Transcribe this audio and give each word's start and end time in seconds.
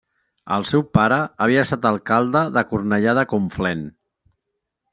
El 0.53 0.63
seu 0.69 0.85
pare 0.97 1.19
havia 1.45 1.65
estat 1.67 1.85
alcalde 1.91 2.43
de 2.57 2.65
Cornellà 2.73 3.17
de 3.21 3.27
Conflent. 3.35 3.87